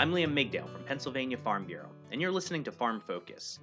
[0.00, 3.58] I'm Liam Migdail from Pennsylvania Farm Bureau, and you're listening to Farm Focus.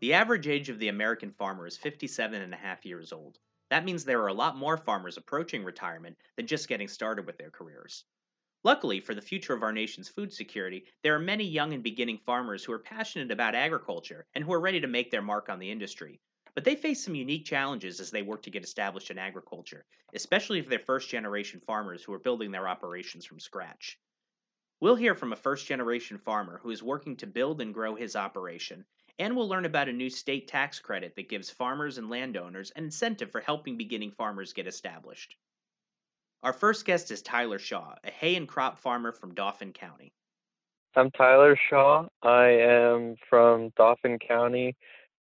[0.00, 3.38] The average age of the American farmer is 57 and a half years old.
[3.70, 7.38] That means there are a lot more farmers approaching retirement than just getting started with
[7.38, 8.04] their careers.
[8.62, 12.18] Luckily, for the future of our nation's food security, there are many young and beginning
[12.18, 15.58] farmers who are passionate about agriculture and who are ready to make their mark on
[15.58, 16.20] the industry.
[16.54, 20.58] But they face some unique challenges as they work to get established in agriculture, especially
[20.58, 23.98] if they're first generation farmers who are building their operations from scratch.
[24.80, 28.14] We'll hear from a first generation farmer who is working to build and grow his
[28.14, 28.84] operation,
[29.18, 32.84] and we'll learn about a new state tax credit that gives farmers and landowners an
[32.84, 35.36] incentive for helping beginning farmers get established.
[36.44, 40.12] Our first guest is Tyler Shaw, a hay and crop farmer from Dauphin County.
[40.94, 42.06] I'm Tyler Shaw.
[42.22, 44.76] I am from Dauphin County.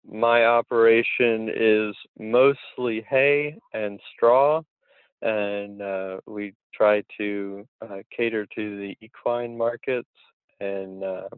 [0.04, 4.64] My operation is mostly hay and straw,
[5.24, 10.10] and uh, we try to uh, cater to the equine markets,
[10.60, 11.30] and uh,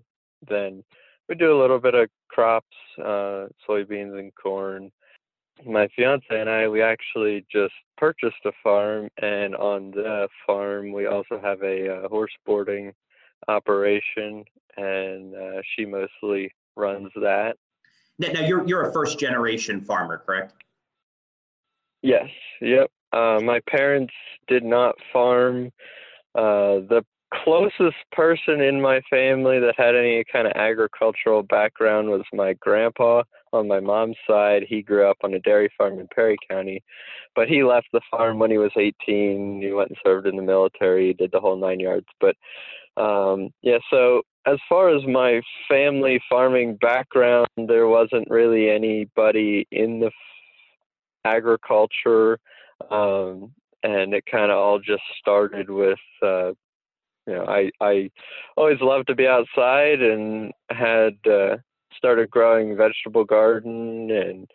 [0.47, 0.83] then
[1.29, 4.91] we do a little bit of crops, uh, soybeans and corn.
[5.65, 11.05] My fiance and I, we actually just purchased a farm, and on the farm we
[11.05, 12.91] also have a uh, horse boarding
[13.47, 14.43] operation,
[14.77, 17.55] and uh, she mostly runs that.
[18.17, 20.53] Now, now you're you're a first generation farmer, correct?
[22.01, 22.29] Yes.
[22.61, 22.91] Yep.
[23.15, 24.13] Uh, my parents
[24.47, 25.71] did not farm.
[26.35, 27.01] Uh, the
[27.33, 33.23] closest person in my family that had any kind of agricultural background was my grandpa
[33.53, 34.63] on my mom's side.
[34.67, 36.83] He grew up on a dairy farm in Perry County,
[37.35, 39.61] but he left the farm when he was 18.
[39.61, 42.07] He went and served in the military, did the whole nine yards.
[42.19, 42.35] But
[43.01, 50.01] um, yeah, so as far as my family farming background, there wasn't really anybody in
[50.01, 50.13] the f-
[51.25, 52.39] agriculture
[52.91, 53.51] um,
[53.83, 56.49] and it kind of all just started with uh,
[57.27, 58.09] you know I I
[58.57, 61.57] always loved to be outside and had uh,
[61.95, 64.49] started growing vegetable garden and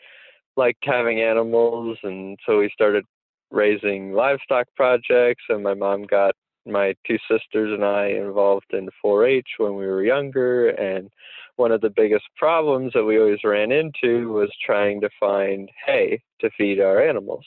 [0.57, 3.05] liked having animals and so we started
[3.51, 6.35] raising livestock projects and my mom got
[6.67, 11.11] my two sisters and I involved in 4-H when we were younger and
[11.61, 16.23] one of the biggest problems that we always ran into was trying to find hay
[16.41, 17.45] to feed our animals.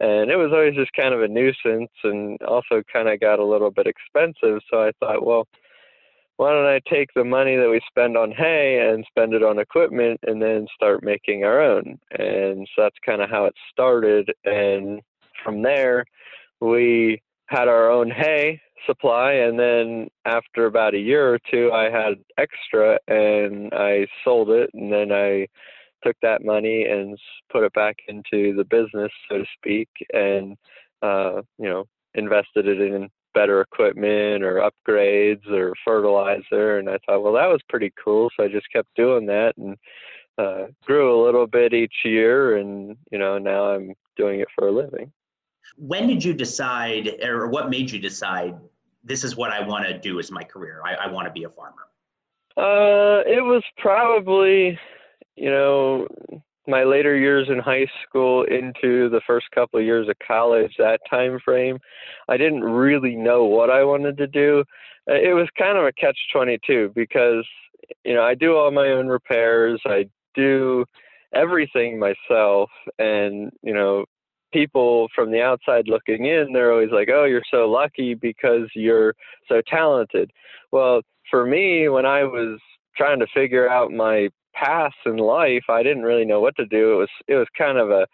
[0.00, 3.44] And it was always just kind of a nuisance and also kind of got a
[3.44, 4.60] little bit expensive.
[4.70, 5.46] So i thought well
[6.38, 9.58] why don't i take the money that we spend on hay and spend it on
[9.58, 11.98] equipment and then start making our own?
[12.18, 14.32] And so that's kind of how it started.
[14.46, 15.02] And
[15.44, 16.06] from there
[16.60, 17.20] we
[17.52, 22.14] had our own hay supply and then after about a year or two i had
[22.36, 25.46] extra and i sold it and then i
[26.02, 27.18] took that money and
[27.50, 30.56] put it back into the business, so to speak, and
[31.02, 36.78] uh, you know invested it in better equipment or upgrades or fertilizer.
[36.78, 38.28] And I thought, well, that was pretty cool.
[38.36, 39.76] So I just kept doing that and
[40.36, 42.56] uh, grew a little bit each year.
[42.56, 45.12] And you know now I'm doing it for a living.
[45.76, 48.56] When did you decide, or what made you decide?
[49.04, 50.80] This is what I want to do as my career.
[50.84, 51.88] I, I want to be a farmer.
[52.56, 54.78] Uh, it was probably
[55.36, 56.06] you know,
[56.66, 61.00] my later years in high school into the first couple of years of college, that
[61.10, 61.78] time frame,
[62.28, 64.64] I didn't really know what I wanted to do.
[65.10, 67.44] Uh, it was kind of a catch 22 because,
[68.04, 70.84] you know, I do all my own repairs, I do
[71.34, 74.04] everything myself, and, you know,
[74.52, 79.14] people from the outside looking in, they're always like, oh, you're so lucky because you're
[79.48, 80.30] so talented.
[80.70, 82.60] Well, for me, when I was
[82.96, 86.92] trying to figure out my path in life, I didn't really know what to do.
[86.92, 88.06] It was it was kind of a,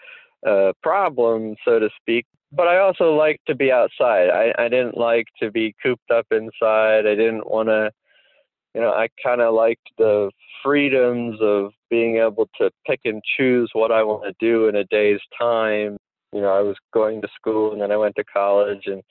[0.49, 2.27] a problem, so to speak.
[2.53, 4.31] But I also liked to be outside.
[4.31, 7.07] I, I didn't like to be cooped up inside.
[7.07, 7.91] I didn't want to,
[8.75, 10.31] you know, I kind of liked the
[10.63, 14.85] freedoms of being able to pick and choose what I want to do in a
[14.85, 15.99] day's time.
[16.33, 19.03] You know, I was going to school and then I went to college and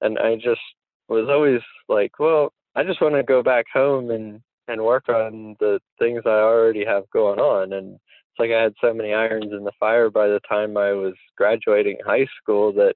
[0.00, 0.60] and I just
[1.08, 5.56] was always like, well, I just want to go back home and and work on
[5.60, 7.72] the things I already have going on.
[7.72, 10.92] And it's like I had so many irons in the fire by the time I
[10.92, 12.94] was graduating high school that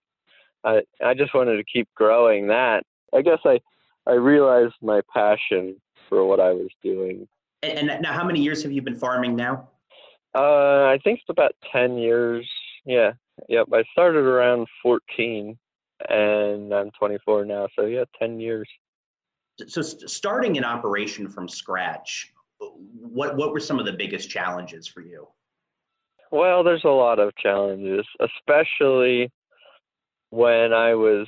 [0.65, 2.85] I I just wanted to keep growing that.
[3.15, 3.61] I guess I
[4.07, 5.77] I realized my passion
[6.09, 7.27] for what I was doing.
[7.63, 9.69] And, and now, how many years have you been farming now?
[10.35, 12.49] Uh, I think it's about ten years.
[12.85, 13.13] Yeah,
[13.49, 13.67] yep.
[13.73, 15.59] I started around fourteen,
[16.09, 17.69] and I'm 24 now.
[17.77, 18.69] So yeah, ten years
[19.67, 25.01] so starting an operation from scratch, what what were some of the biggest challenges for
[25.01, 25.27] you?
[26.31, 29.31] Well, there's a lot of challenges, especially
[30.31, 31.27] when I was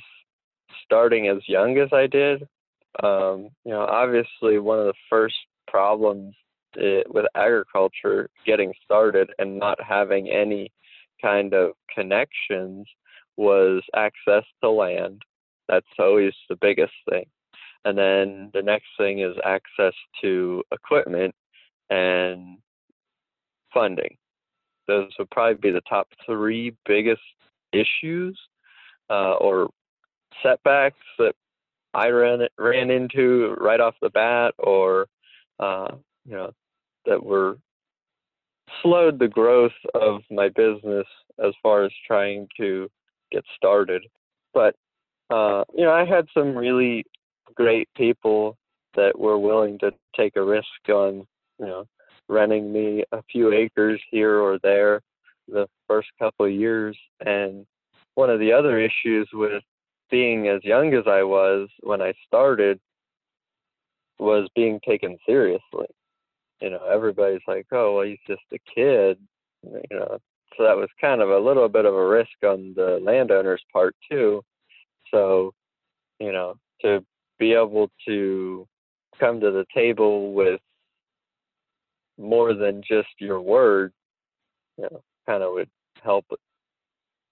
[0.83, 2.47] starting as young as I did.
[3.03, 5.35] Um, you know, obviously, one of the first
[5.67, 6.33] problems
[6.75, 10.71] it, with agriculture getting started and not having any
[11.21, 12.87] kind of connections
[13.37, 15.21] was access to land.
[15.67, 17.25] That's always the biggest thing.
[17.83, 21.35] And then the next thing is access to equipment
[21.89, 22.57] and
[23.73, 24.17] funding.
[24.87, 27.21] Those would probably be the top three biggest
[27.71, 28.39] issues
[29.09, 29.69] uh, or
[30.41, 31.35] setbacks that
[31.93, 35.07] I ran ran into right off the bat, or
[35.59, 35.91] uh,
[36.25, 36.51] you know
[37.05, 37.57] that were
[38.81, 41.05] slowed the growth of my business
[41.43, 42.89] as far as trying to
[43.31, 44.03] get started.
[44.53, 44.75] But
[45.29, 47.05] uh, you know, I had some really
[47.55, 48.57] great people
[48.95, 51.25] that were willing to take a risk on,
[51.59, 51.85] you know,
[52.29, 55.01] renting me a few acres here or there
[55.47, 56.97] the first couple of years.
[57.25, 57.65] And
[58.15, 59.63] one of the other issues with
[60.09, 62.79] being as young as I was when I started
[64.19, 65.87] was being taken seriously.
[66.61, 69.17] You know, everybody's like, "Oh, well, he's just a kid,"
[69.63, 70.17] you know.
[70.57, 73.95] So that was kind of a little bit of a risk on the landowner's part
[74.09, 74.41] too.
[75.13, 75.53] So,
[76.19, 77.03] you know, to
[77.39, 78.67] be able to
[79.19, 80.61] come to the table with
[82.17, 83.91] more than just your word,
[84.77, 85.69] you know, kind of would
[86.01, 86.25] help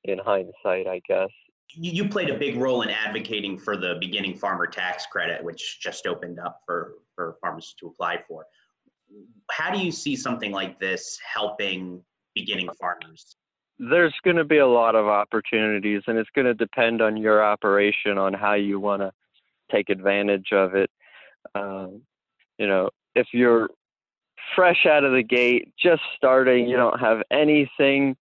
[0.03, 1.29] in hindsight, I guess.
[1.75, 6.05] You played a big role in advocating for the beginning farmer tax credit, which just
[6.05, 8.45] opened up for, for farmers to apply for.
[9.51, 12.01] How do you see something like this helping
[12.35, 13.35] beginning farmers?
[13.79, 17.43] There's going to be a lot of opportunities, and it's going to depend on your
[17.43, 19.11] operation on how you want to
[19.71, 20.89] take advantage of it.
[21.55, 22.01] Um,
[22.57, 23.69] you know, if you're
[24.55, 28.15] fresh out of the gate, just starting, you don't have anything,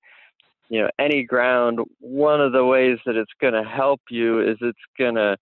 [0.69, 4.57] you know, any ground, one of the ways that it's going to help you is
[4.61, 5.37] it's going to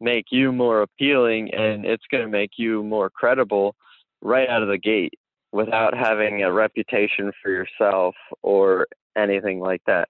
[0.00, 3.74] make you more appealing and it's going to make you more credible
[4.22, 5.14] right out of the gate
[5.52, 8.86] without having a reputation for yourself or
[9.16, 10.08] anything like that.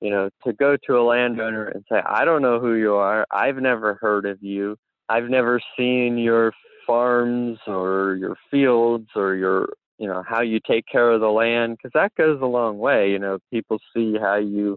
[0.00, 3.26] You know, to go to a landowner and say, I don't know who you are,
[3.30, 4.76] I've never heard of you,
[5.08, 6.52] I've never seen your
[6.86, 11.76] farms or your fields or your you know how you take care of the land
[11.76, 13.10] because that goes a long way.
[13.10, 14.76] You know people see how you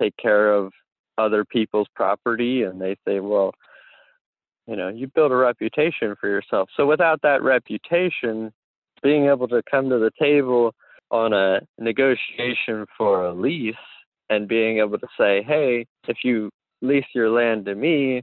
[0.00, 0.72] take care of
[1.18, 3.52] other people's property and they say well
[4.70, 8.52] you know you build a reputation for yourself so without that reputation
[9.02, 10.74] being able to come to the table
[11.10, 13.74] on a negotiation for a lease
[14.30, 16.48] and being able to say hey if you
[16.80, 18.22] lease your land to me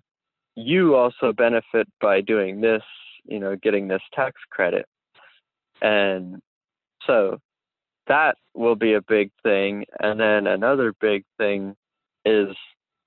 [0.56, 2.82] you also benefit by doing this
[3.28, 4.86] you know, getting this tax credit.
[5.82, 6.42] And
[7.06, 7.38] so
[8.08, 9.86] that will be a big thing.
[10.00, 11.76] And then another big thing
[12.26, 12.48] is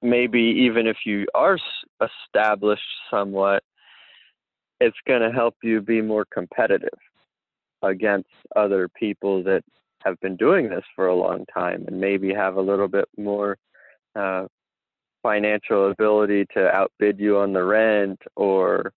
[0.03, 1.59] maybe even if you are
[2.03, 3.63] established somewhat,
[4.81, 6.89] it's going to help you be more competitive
[7.83, 9.63] against other people that
[10.05, 13.59] have been doing this for a long time and maybe have a little bit more
[14.17, 14.47] uh,
[15.23, 18.93] financial ability to outbid you on the rent or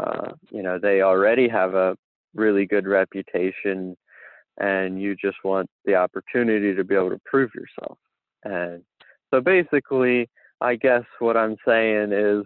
[0.00, 1.96] uh, you know they already have a
[2.34, 3.96] really good reputation
[4.58, 7.98] and you just want the opportunity to be able to prove yourself.
[8.44, 8.82] And
[9.30, 10.28] so basically
[10.60, 12.44] i guess what i'm saying is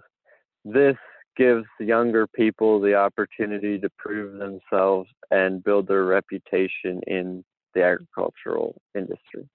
[0.64, 0.96] this
[1.36, 7.42] gives younger people the opportunity to prove themselves and build their reputation in
[7.74, 9.48] the agricultural industry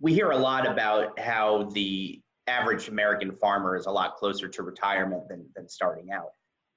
[0.00, 4.62] we hear a lot about how the average american farmer is a lot closer to
[4.62, 6.30] retirement than, than starting out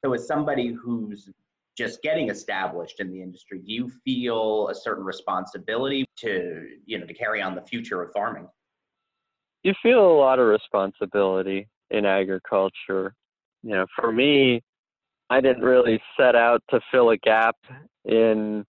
[0.04, 1.30] so, as somebody who's
[1.78, 7.06] just getting established in the industry, do you feel a certain responsibility to, you know,
[7.06, 8.48] to carry on the future of farming?
[9.64, 13.14] You feel a lot of responsibility in agriculture.
[13.64, 14.62] You know, for me,
[15.30, 17.56] I didn't really set out to fill a gap
[18.06, 18.66] in,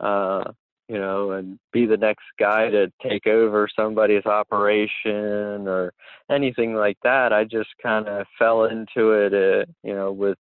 [0.00, 0.44] uh,
[0.88, 5.92] you know, and be the next guy to take over somebody's operation or
[6.30, 7.32] anything like that.
[7.32, 10.36] I just kind of fell into it, uh, you know, with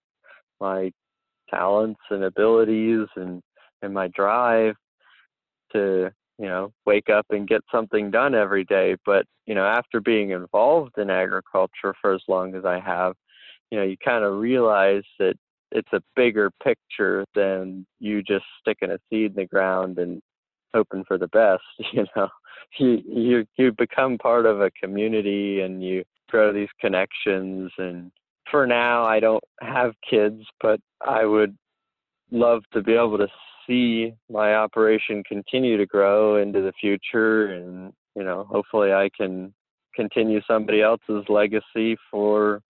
[0.60, 0.90] my
[1.48, 3.42] talents and abilities and
[3.82, 4.74] and my drive
[5.72, 8.96] to you know wake up and get something done every day.
[9.04, 13.14] But you know after being involved in agriculture for as long as i have
[13.70, 15.34] you know you kind of realize that
[15.72, 20.20] it's a bigger picture than you just sticking a seed in the ground and
[20.74, 21.62] hoping for the best
[21.92, 22.28] you know?
[22.78, 27.70] You you you become part of a community and you grow these connections.
[27.76, 28.10] And
[28.50, 31.56] for now, I don't have kids, but I would
[32.30, 33.28] love to be able to
[33.66, 39.52] see my operation continue to grow into the future and you know hopefully i can
[39.94, 42.60] continue somebody else's legacy for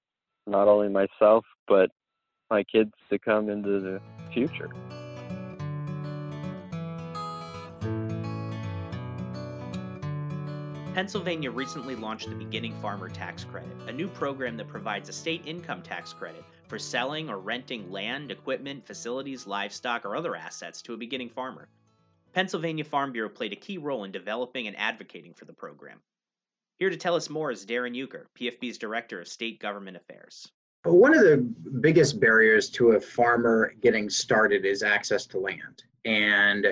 [0.47, 1.91] not only myself but
[2.51, 4.01] my kids to come into the
[4.35, 4.71] future.
[10.93, 15.47] Pennsylvania recently launched the Beginning Farmer Tax Credit, a new program that provides a state
[15.47, 20.95] income tax credit for selling or renting land, equipment, facilities, livestock, or other assets to
[20.95, 21.69] a beginning farmer.
[22.33, 26.01] Pennsylvania Farm Bureau played a key role in developing and advocating for the program.
[26.79, 30.51] Here to tell us more is Darrin Youker, PFB's Director of State Government Affairs.
[30.85, 31.47] One of the
[31.83, 35.83] biggest barriers to a farmer getting started is access to land.
[36.07, 36.69] And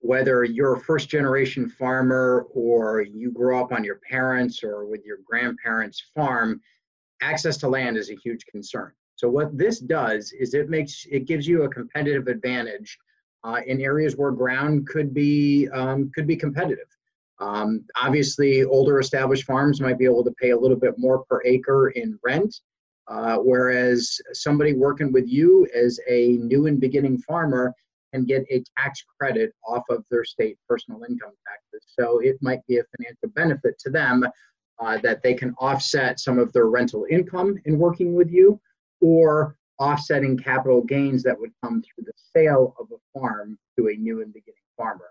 [0.00, 5.04] whether you're a first generation farmer or you grew up on your parents or with
[5.04, 6.60] your grandparents' farm,
[7.20, 8.90] access to land is a huge concern.
[9.16, 12.98] So what this does is it makes it gives you a competitive advantage
[13.44, 16.88] uh, in areas where ground could be um, could be competitive.
[17.40, 21.42] Um, obviously, older established farms might be able to pay a little bit more per
[21.44, 22.54] acre in rent,
[23.08, 27.72] uh, whereas somebody working with you as a new and beginning farmer
[28.12, 31.92] can get a tax credit off of their state personal income taxes.
[31.98, 34.24] So it might be a financial benefit to them
[34.80, 38.60] uh, that they can offset some of their rental income in working with you
[39.04, 43.92] or offsetting capital gains that would come through the sale of a farm to a
[43.92, 45.10] new and beginning farmer.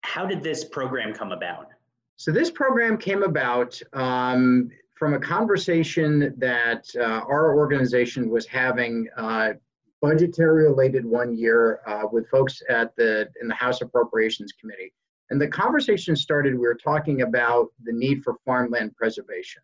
[0.00, 1.68] How did this program come about?
[2.16, 9.08] So, this program came about um, from a conversation that uh, our organization was having
[9.16, 9.52] uh,
[10.00, 14.92] budgetary related one year uh, with folks at the in the House Appropriations Committee.
[15.30, 19.62] And the conversation started, we were talking about the need for farmland preservation.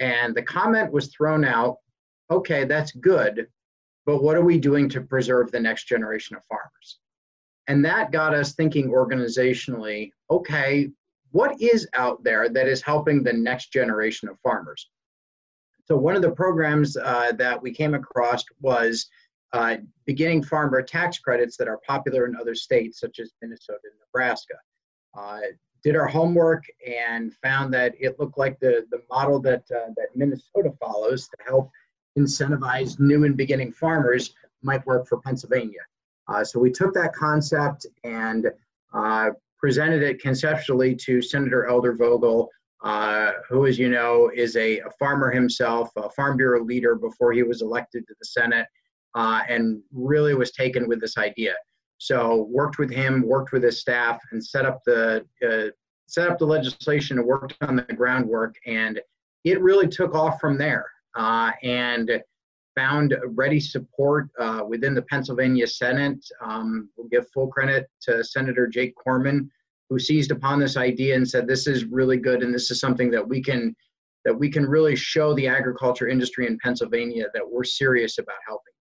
[0.00, 1.78] And the comment was thrown out,
[2.32, 3.46] okay, that's good,
[4.06, 6.98] but what are we doing to preserve the next generation of farmers?
[7.68, 10.90] And that got us thinking organizationally, okay,
[11.30, 14.88] what is out there that is helping the next generation of farmers?
[15.84, 19.08] So one of the programs uh, that we came across was
[19.52, 24.00] uh, beginning farmer tax credits that are popular in other states, such as Minnesota and
[24.00, 24.54] Nebraska.
[25.16, 25.40] Uh,
[25.84, 30.08] did our homework and found that it looked like the, the model that, uh, that
[30.14, 31.70] Minnesota follows to help
[32.18, 35.80] incentivize new and beginning farmers might work for Pennsylvania.
[36.28, 38.46] Uh, so we took that concept and
[38.92, 42.48] uh, presented it conceptually to Senator Elder Vogel,
[42.82, 47.32] uh, who, as you know, is a, a, farmer himself, a Farm Bureau leader before
[47.32, 48.66] he was elected to the Senate,
[49.14, 51.54] uh, and really was taken with this idea.
[51.98, 55.70] So worked with him, worked with his staff, and set up the uh,
[56.08, 58.56] set up the legislation and worked on the groundwork.
[58.66, 59.00] And
[59.44, 62.10] it really took off from there and
[62.74, 66.24] found ready support uh, within the Pennsylvania Senate.
[66.44, 69.50] Um, we'll give full credit to Senator Jake Corman,
[69.90, 73.10] who seized upon this idea and said, "This is really good, and this is something
[73.10, 73.74] that we can."
[74.24, 78.72] That we can really show the agriculture industry in Pennsylvania that we're serious about helping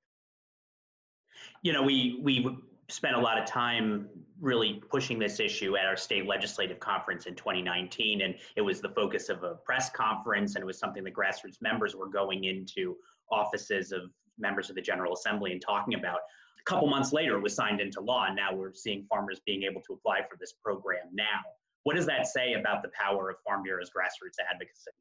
[1.62, 2.58] you know, we we
[2.92, 7.36] spent a lot of time really pushing this issue at our state legislative conference in
[7.36, 11.12] 2019 and it was the focus of a press conference and it was something the
[11.12, 12.96] grassroots members were going into
[13.32, 16.20] offices of members of the general assembly and talking about.
[16.60, 19.64] A couple months later it was signed into law and now we're seeing farmers being
[19.64, 21.40] able to apply for this program now.
[21.84, 24.92] What does that say about the power of farm bureau's grassroots advocacy?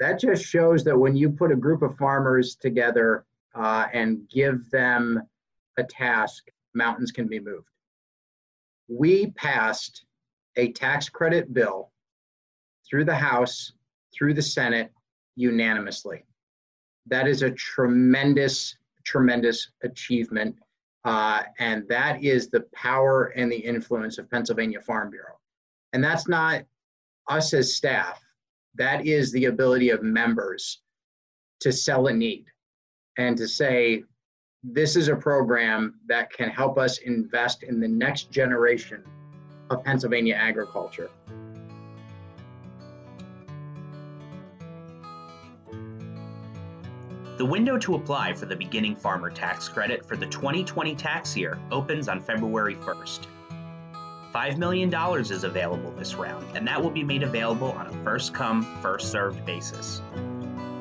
[0.00, 4.70] That just shows that when you put a group of farmers together uh, and give
[4.70, 5.22] them
[5.76, 7.66] a task, mountains can be moved.
[8.88, 10.04] We passed
[10.56, 11.92] a tax credit bill
[12.88, 13.72] through the House,
[14.14, 14.90] through the Senate
[15.36, 16.24] unanimously.
[17.06, 20.56] That is a tremendous, tremendous achievement.
[21.04, 25.38] Uh, and that is the power and the influence of Pennsylvania Farm Bureau.
[25.92, 26.64] And that's not
[27.28, 28.20] us as staff,
[28.74, 30.82] that is the ability of members
[31.60, 32.46] to sell a need
[33.18, 34.02] and to say,
[34.62, 39.02] this is a program that can help us invest in the next generation
[39.70, 41.10] of Pennsylvania agriculture.
[47.38, 51.58] The window to apply for the beginning farmer tax credit for the 2020 tax year
[51.70, 53.26] opens on February 1st.
[54.34, 58.34] $5 million is available this round, and that will be made available on a first
[58.34, 60.02] come, first served basis.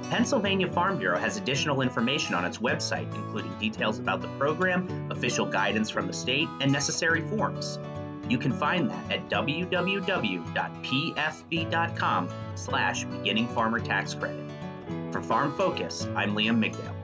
[0.10, 5.46] Pennsylvania Farm Bureau has additional information on its website, including details about the program, official
[5.46, 7.78] guidance from the state, and necessary forms.
[8.28, 9.70] You can find that at www.pfb.com
[12.56, 14.50] slash beginning farmer tax credit.
[15.12, 16.96] For Farm Focus, I'm Liam Migdail.